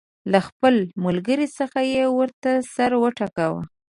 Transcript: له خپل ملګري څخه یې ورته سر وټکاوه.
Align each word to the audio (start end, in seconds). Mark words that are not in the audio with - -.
له 0.31 0.39
خپل 0.47 0.75
ملګري 1.05 1.47
څخه 1.59 1.79
یې 1.93 2.03
ورته 2.19 2.51
سر 2.73 2.91
وټکاوه. 3.01 3.61